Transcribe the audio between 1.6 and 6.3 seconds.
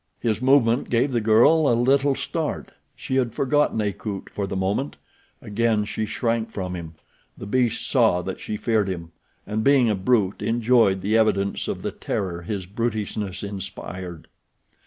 a little start—she had forgotten Akut for the moment. Again she